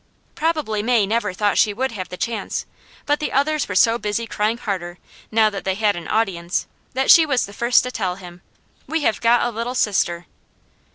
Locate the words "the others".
3.19-3.69